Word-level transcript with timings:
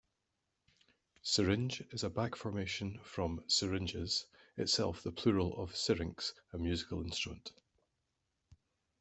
"Syringe" 1.21 1.81
is 1.91 2.03
a 2.03 2.09
back-formation 2.09 2.99
from 3.03 3.43
"syringes", 3.45 4.25
itself 4.57 5.03
the 5.03 5.11
plural 5.11 5.55
of 5.61 5.75
"syrinx", 5.77 6.33
a 6.53 6.57
musical 6.57 7.03
instrument. 7.03 7.51